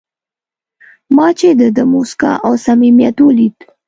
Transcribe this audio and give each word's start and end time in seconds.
ما 1.15 1.27
چې 1.39 1.49
د 1.59 1.61
ده 1.75 1.83
موسکا 1.93 2.31
او 2.45 2.53
صمیمیت 2.65 3.17
ولید. 3.21 3.55